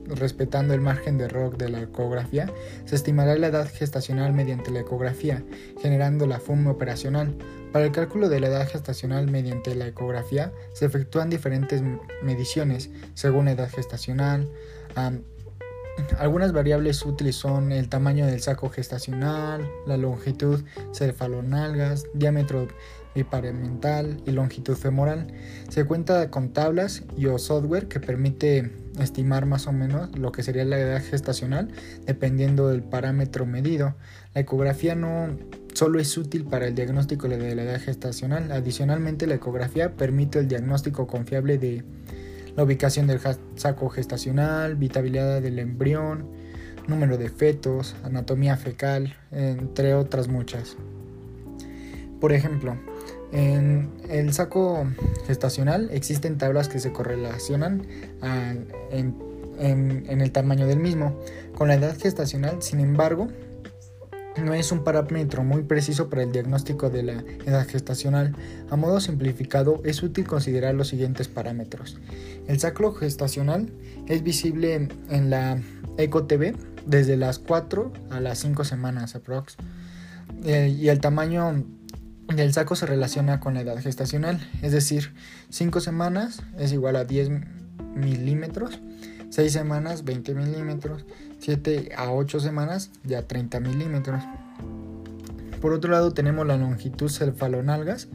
respetando 0.08 0.74
el 0.74 0.80
margen 0.80 1.18
de 1.18 1.24
error 1.24 1.56
de 1.56 1.68
la 1.68 1.82
ecografía, 1.82 2.50
se 2.84 2.96
estimará 2.96 3.36
la 3.36 3.48
edad 3.48 3.68
gestacional 3.72 4.32
mediante 4.32 4.70
la 4.70 4.80
ecografía, 4.80 5.42
generando 5.80 6.26
la 6.26 6.40
FUM 6.40 6.66
operacional. 6.66 7.34
Para 7.72 7.84
el 7.84 7.92
cálculo 7.92 8.28
de 8.28 8.40
la 8.40 8.48
edad 8.48 8.68
gestacional 8.68 9.30
mediante 9.30 9.74
la 9.74 9.86
ecografía 9.86 10.52
se 10.72 10.86
efectúan 10.86 11.28
diferentes 11.28 11.82
mediciones 12.22 12.90
según 13.14 13.48
edad 13.48 13.70
gestacional. 13.70 14.48
algunas 16.18 16.52
variables 16.52 17.04
útiles 17.04 17.36
son 17.36 17.72
el 17.72 17.88
tamaño 17.88 18.26
del 18.26 18.40
saco 18.40 18.70
gestacional, 18.70 19.68
la 19.86 19.96
longitud 19.96 20.62
cefalonalgas, 20.94 22.06
diámetro 22.14 22.68
biparamental 23.14 24.22
y 24.26 24.30
longitud 24.30 24.76
femoral. 24.76 25.26
Se 25.68 25.84
cuenta 25.84 26.30
con 26.30 26.52
tablas 26.52 27.02
y 27.16 27.26
software 27.38 27.88
que 27.88 28.00
permite 28.00 28.70
estimar 29.04 29.46
más 29.46 29.66
o 29.66 29.72
menos 29.72 30.16
lo 30.18 30.32
que 30.32 30.42
sería 30.42 30.64
la 30.64 30.78
edad 30.78 31.02
gestacional 31.02 31.68
dependiendo 32.06 32.68
del 32.68 32.82
parámetro 32.82 33.46
medido. 33.46 33.94
La 34.34 34.40
ecografía 34.42 34.94
no 34.94 35.36
solo 35.74 36.00
es 36.00 36.16
útil 36.16 36.44
para 36.44 36.66
el 36.66 36.74
diagnóstico 36.74 37.28
de 37.28 37.54
la 37.54 37.62
edad 37.62 37.80
gestacional. 37.80 38.50
Adicionalmente, 38.52 39.26
la 39.26 39.34
ecografía 39.34 39.92
permite 39.96 40.40
el 40.40 40.48
diagnóstico 40.48 41.06
confiable 41.06 41.58
de 41.58 41.84
la 42.56 42.64
ubicación 42.64 43.06
del 43.06 43.20
saco 43.54 43.88
gestacional, 43.88 44.74
vitabilidad 44.74 45.40
del 45.40 45.58
embrión, 45.60 46.26
número 46.88 47.16
de 47.16 47.28
fetos, 47.28 47.94
anatomía 48.02 48.56
fecal, 48.56 49.14
entre 49.30 49.94
otras 49.94 50.26
muchas. 50.26 50.76
Por 52.20 52.32
ejemplo, 52.32 52.76
en 53.32 53.90
el 54.08 54.32
saco 54.32 54.86
gestacional 55.26 55.90
existen 55.92 56.38
tablas 56.38 56.68
que 56.68 56.78
se 56.78 56.92
correlacionan 56.92 57.86
en, 58.90 59.14
el 59.58 60.32
tamaño 60.32 60.66
del 60.66 60.78
mismo 60.78 61.18
con 61.54 61.68
la 61.68 61.74
edad 61.74 61.98
gestacional, 61.98 62.62
sin 62.62 62.80
embargo, 62.80 63.28
no 64.36 64.54
es 64.54 64.70
un 64.70 64.84
parámetro 64.84 65.42
muy 65.42 65.62
preciso 65.62 66.08
para 66.08 66.22
el 66.22 66.30
diagnóstico 66.30 66.90
de 66.90 67.02
la 67.02 67.24
edad 67.44 67.66
gestacional. 67.66 68.36
A 68.70 68.76
modo 68.76 69.00
simplificado, 69.00 69.80
es 69.84 70.00
útil 70.02 70.26
considerar 70.26 70.74
los 70.74 70.88
siguientes 70.88 71.26
parámetros. 71.26 71.98
El 72.46 72.60
sacro 72.60 72.92
gestacional 72.92 73.68
es 74.06 74.22
visible 74.22 74.88
en 75.10 75.30
la 75.30 75.60
ECO-TV 75.96 76.54
desde 76.86 77.16
las 77.16 77.40
4 77.40 77.92
a 78.10 78.20
las 78.20 78.38
5 78.38 78.64
semanas 78.64 79.16
aprox. 79.16 79.56
Eh, 80.44 80.68
y 80.68 80.88
el 80.88 81.00
tamaño 81.00 81.64
del 82.36 82.52
saco 82.52 82.76
se 82.76 82.86
relaciona 82.86 83.40
con 83.40 83.54
la 83.54 83.62
edad 83.62 83.80
gestacional, 83.80 84.46
es 84.62 84.72
decir, 84.72 85.12
5 85.50 85.80
semanas 85.80 86.42
es 86.58 86.72
igual 86.72 86.96
a 86.96 87.04
10 87.04 87.30
milímetros, 87.94 88.80
6 89.30 89.52
semanas 89.52 90.04
20 90.04 90.34
milímetros, 90.34 91.04
7 91.38 91.90
a 91.96 92.12
8 92.12 92.40
semanas 92.40 92.90
ya 93.02 93.22
30 93.22 93.60
milímetros. 93.60 94.22
Por 95.60 95.72
otro 95.72 95.90
lado 95.90 96.12
tenemos 96.12 96.46
la 96.46 96.56
longitud 96.56 97.10
cefalonalgas, 97.10 98.08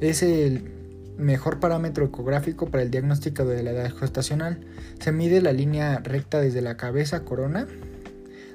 es 0.00 0.22
el 0.22 0.72
mejor 1.16 1.58
parámetro 1.58 2.04
ecográfico 2.04 2.70
para 2.70 2.82
el 2.82 2.90
diagnóstico 2.90 3.44
de 3.46 3.62
la 3.62 3.70
edad 3.70 3.94
gestacional. 3.94 4.60
Se 5.00 5.12
mide 5.12 5.40
la 5.40 5.52
línea 5.52 5.98
recta 6.04 6.40
desde 6.40 6.60
la 6.60 6.76
cabeza 6.76 7.24
corona 7.24 7.66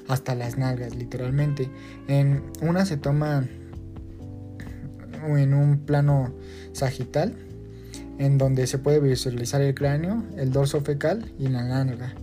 hasta 0.08 0.36
las 0.36 0.58
nalgas, 0.58 0.96
literalmente. 0.96 1.70
En 2.08 2.44
una 2.62 2.86
se 2.86 2.98
toma 2.98 3.48
en 5.38 5.54
un 5.54 5.80
plano 5.80 6.34
sagital, 6.74 7.36
en 8.18 8.38
donde 8.38 8.68
se 8.68 8.78
puede 8.78 9.00
visualizar 9.00 9.62
el 9.62 9.74
cráneo, 9.74 10.24
el 10.38 10.52
dorso 10.52 10.82
fecal 10.82 11.32
y 11.40 11.48
la 11.48 11.64
nalga. 11.64 12.14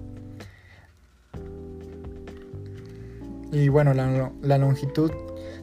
Y 3.50 3.68
bueno, 3.68 3.94
la, 3.94 4.58
longitud 4.58 5.10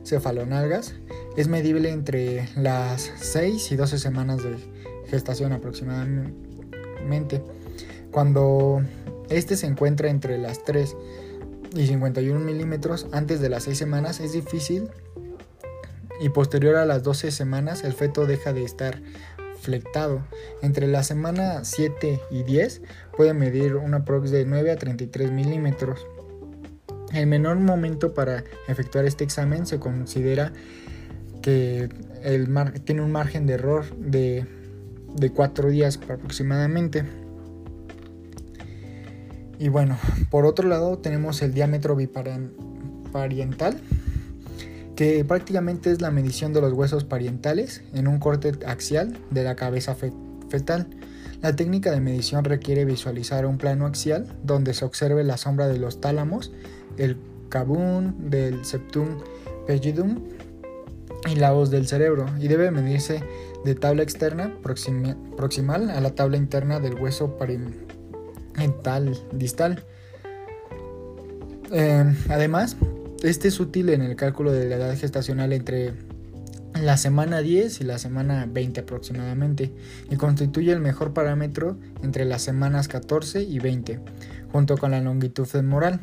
cefalonalgas 0.04 0.95
es 1.38 1.48
medible 1.48 1.91
entre 1.91 2.50
las 2.56 3.12
6 3.17 3.71
y 3.71 3.76
12 3.76 4.00
semanas 4.00 4.43
de 4.43 4.56
gestación 5.08 5.54
aproximadamente. 5.54 7.43
Cuando 8.12 8.82
este 9.30 9.56
se 9.56 9.67
encuentra 9.67 10.10
entre 10.10 10.38
las 10.38 10.63
3 10.63 10.95
y 11.76 11.88
51 11.88 12.39
milímetros 12.39 13.08
antes 13.12 13.39
de 13.39 13.50
las 13.50 13.63
6 13.63 13.78
semanas 13.78 14.19
es 14.19 14.34
difícil 14.34 14.89
y 16.21 16.30
posterior 16.30 16.75
a 16.75 16.86
las 16.86 17.04
12 17.04 17.32
semanas 17.32 17.84
el 17.84 17.93
feto 17.93 18.25
deja 18.25 18.54
de 18.54 18.63
estar 18.63 19.01
flectado. 19.60 20.21
Entre 20.62 20.88
la 20.88 21.04
semana 21.04 21.65
7 21.65 22.21
y 22.32 22.43
10 22.43 22.82
puede 23.17 23.34
medir 23.34 23.75
una 23.75 24.06
prox 24.06 24.32
de 24.32 24.45
9 24.45 24.71
a 24.71 24.75
33 24.78 25.32
milímetros. 25.32 26.06
El 27.13 27.28
menor 27.28 27.58
momento 27.58 28.13
para 28.13 28.43
efectuar 28.67 29.06
este 29.06 29.23
examen 29.23 29.65
se 29.65 29.80
considera 29.80 30.54
que 31.41 31.89
el 32.23 32.47
tiene 32.86 33.01
un 33.01 33.12
margen 33.12 33.45
de 33.45 33.54
error 33.54 33.86
de, 33.97 34.45
de 35.15 35.32
4 35.32 35.69
días 35.69 35.99
aproximadamente. 36.10 37.06
Y 39.58 39.69
bueno, 39.69 39.97
por 40.30 40.45
otro 40.45 40.67
lado 40.67 40.97
tenemos 40.97 41.41
el 41.41 41.54
diámetro 41.54 41.95
bipariental, 41.95 43.80
que 44.95 45.23
prácticamente 45.25 45.91
es 45.91 46.01
la 46.01 46.12
medición 46.12 46.53
de 46.53 46.62
los 46.62 46.73
huesos 46.73 47.03
parientales 47.03 47.84
en 47.93 48.08
un 48.08 48.19
corte 48.19 48.53
axial 48.65 49.17
de 49.29 49.43
la 49.43 49.55
cabeza 49.55 49.95
fetal. 50.49 50.88
La 51.41 51.55
técnica 51.55 51.91
de 51.91 51.99
medición 51.99 52.43
requiere 52.45 52.86
visualizar 52.86 53.45
un 53.45 53.58
plano 53.58 53.86
axial 53.86 54.27
donde 54.43 54.73
se 54.73 54.86
observe 54.86 55.23
la 55.23 55.38
sombra 55.38 55.67
de 55.67 55.77
los 55.77 56.01
tálamos 56.01 56.51
el 56.97 57.17
cabún 57.49 58.29
del 58.29 58.65
septum 58.65 59.19
pellidum 59.67 60.21
y 61.29 61.36
la 61.36 61.51
voz 61.51 61.69
del 61.71 61.88
cerebro 61.88 62.25
y 62.39 62.47
debe 62.47 62.71
medirse 62.71 63.23
de 63.63 63.75
tabla 63.75 64.03
externa 64.03 64.55
proximal 64.62 65.89
a 65.89 65.99
la 65.99 66.15
tabla 66.15 66.38
interna 66.38 66.79
del 66.79 66.95
hueso 66.95 67.38
parietal 67.38 69.17
distal. 69.31 69.84
Em, 71.71 72.15
además, 72.29 72.77
este 73.23 73.47
es 73.47 73.60
útil 73.60 73.89
en 73.89 74.01
el 74.01 74.15
cálculo 74.15 74.51
de 74.51 74.67
la 74.67 74.75
edad 74.75 74.97
gestacional 74.97 75.54
entre 75.54 75.93
la 76.82 76.97
semana 76.97 77.39
10 77.39 77.82
y 77.82 77.84
la 77.86 77.97
semana 77.97 78.47
20 78.51 78.82
aproximadamente 78.82 79.73
y 80.12 80.15
constituye 80.17 80.71
el 80.71 80.82
mejor 80.82 81.13
parámetro 81.13 81.78
entre 82.04 82.25
las 82.25 82.41
semanas 82.41 82.88
14 82.88 83.43
y 83.43 83.60
20 83.60 83.99
junto 84.51 84.78
con 84.78 84.91
la 84.91 85.01
longitud 85.01 85.45
femoral. 85.45 86.01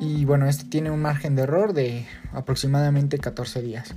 y 0.00 0.24
bueno, 0.24 0.46
este 0.48 0.64
tiene 0.64 0.90
un 0.90 1.00
margen 1.00 1.36
de 1.36 1.42
error 1.42 1.72
de 1.72 2.06
aproximadamente 2.32 3.18
14 3.18 3.62
días. 3.62 3.94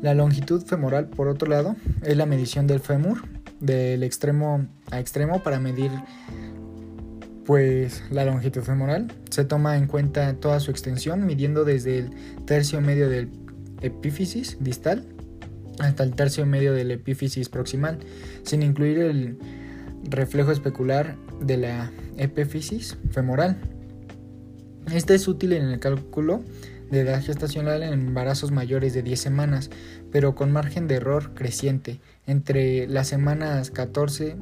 La 0.00 0.14
longitud 0.14 0.62
femoral, 0.64 1.06
por 1.06 1.28
otro 1.28 1.48
lado, 1.48 1.76
es 2.02 2.16
la 2.16 2.26
medición 2.26 2.66
del 2.66 2.80
fémur 2.80 3.22
del 3.60 4.02
extremo 4.02 4.66
a 4.90 4.98
extremo 4.98 5.42
para 5.42 5.60
medir 5.60 5.92
pues 7.44 8.02
la 8.10 8.24
longitud 8.24 8.62
femoral. 8.62 9.12
Se 9.30 9.44
toma 9.44 9.76
en 9.76 9.86
cuenta 9.86 10.34
toda 10.34 10.60
su 10.60 10.70
extensión 10.70 11.26
midiendo 11.26 11.64
desde 11.64 11.98
el 11.98 12.10
tercio 12.46 12.80
medio 12.80 13.08
del 13.08 13.30
epífisis 13.80 14.56
distal 14.60 15.04
hasta 15.78 16.02
el 16.04 16.14
tercio 16.14 16.46
medio 16.46 16.72
del 16.72 16.90
epífisis 16.90 17.48
proximal, 17.48 17.98
sin 18.44 18.62
incluir 18.62 18.98
el 18.98 19.38
reflejo 20.04 20.52
especular 20.52 21.16
de 21.40 21.56
la 21.56 21.90
epífisis 22.16 22.96
femoral. 23.10 23.56
Este 24.92 25.14
es 25.14 25.28
útil 25.28 25.52
en 25.52 25.64
el 25.64 25.78
cálculo 25.78 26.42
de 26.90 27.00
edad 27.00 27.22
gestacional 27.22 27.82
en 27.82 27.94
embarazos 27.94 28.50
mayores 28.50 28.92
de 28.92 29.02
10 29.02 29.18
semanas, 29.18 29.70
pero 30.10 30.34
con 30.34 30.52
margen 30.52 30.88
de 30.88 30.96
error 30.96 31.32
creciente. 31.34 32.00
Entre 32.26 32.86
las 32.86 33.08
semanas 33.08 33.70
14 33.70 34.36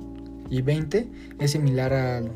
y 0.50 0.62
20 0.62 1.08
es 1.38 1.50
similar 1.52 1.92
al, 1.92 2.32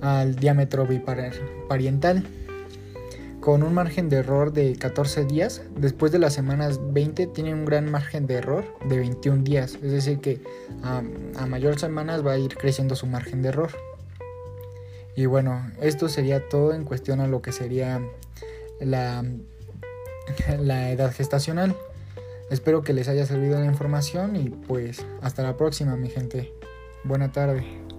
al 0.00 0.36
diámetro 0.36 0.86
bipariental 0.86 2.24
con 3.40 3.62
un 3.62 3.72
margen 3.72 4.08
de 4.08 4.18
error 4.18 4.52
de 4.52 4.76
14 4.76 5.24
días. 5.24 5.62
Después 5.76 6.12
de 6.12 6.18
las 6.18 6.34
semanas 6.34 6.78
20 6.92 7.26
tiene 7.28 7.54
un 7.54 7.64
gran 7.64 7.90
margen 7.90 8.26
de 8.26 8.34
error 8.34 8.64
de 8.86 8.98
21 8.98 9.42
días. 9.42 9.78
Es 9.82 9.92
decir, 9.92 10.20
que 10.20 10.40
a, 10.82 11.02
mayor 11.46 11.78
semanas 11.78 12.24
va 12.24 12.32
a 12.32 12.38
ir 12.38 12.56
creciendo 12.56 12.94
su 12.94 13.06
margen 13.06 13.42
de 13.42 13.48
error. 13.48 13.70
Y 15.16 15.26
bueno, 15.26 15.70
esto 15.80 16.08
sería 16.08 16.48
todo 16.48 16.72
en 16.74 16.84
cuestión 16.84 17.20
a 17.20 17.26
lo 17.26 17.42
que 17.42 17.52
sería 17.52 18.00
la, 18.80 19.24
la 20.58 20.90
edad 20.90 21.12
gestacional. 21.12 21.74
Espero 22.50 22.82
que 22.82 22.92
les 22.92 23.08
haya 23.08 23.26
servido 23.26 23.58
la 23.58 23.66
información 23.66 24.36
y 24.36 24.50
pues 24.50 25.04
hasta 25.22 25.42
la 25.42 25.56
próxima 25.56 25.96
mi 25.96 26.10
gente. 26.10 26.52
Buena 27.04 27.32
tarde. 27.32 27.89